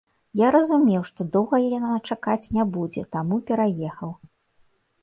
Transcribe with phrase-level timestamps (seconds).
[0.39, 4.21] Я разумеў, што доўга яна чакаць не будзе, таму пераехаў.